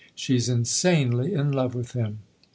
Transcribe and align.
"She's 0.15 0.49
insanely 0.49 1.35
in 1.35 1.51
love 1.51 1.75
with 1.75 1.91
him." 1.91 2.21